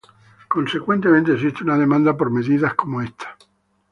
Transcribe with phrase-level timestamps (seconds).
[0.47, 3.37] Consecuentemente existe una demanda por medidas como esta.